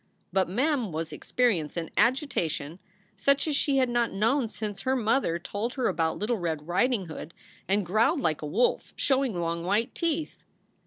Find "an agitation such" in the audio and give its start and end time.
1.83-3.45